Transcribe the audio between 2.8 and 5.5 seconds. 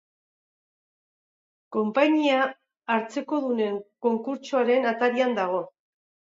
hartzekodunen konkurtsoaren atarian